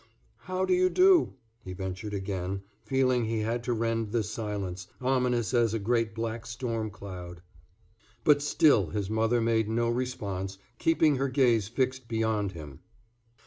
"How 0.45 0.65
do 0.65 0.73
you 0.73 0.89
do?" 0.89 1.33
he 1.63 1.73
ventured 1.73 2.15
again, 2.15 2.63
feeling 2.83 3.25
he 3.25 3.41
had 3.41 3.63
to 3.65 3.73
rend 3.73 4.11
this 4.11 4.31
silence, 4.31 4.87
ominous 4.99 5.53
as 5.53 5.75
a 5.75 5.77
great 5.79 6.15
black 6.15 6.47
storm 6.47 6.89
cloud. 6.89 7.43
But 8.23 8.41
still 8.41 8.87
his 8.87 9.11
mother 9.11 9.41
made 9.41 9.69
no 9.69 9.89
response, 9.89 10.57
keeping 10.79 11.17
her 11.17 11.29
gaze 11.29 11.67
fixed 11.67 12.07
beyond 12.07 12.53
him. 12.53 12.79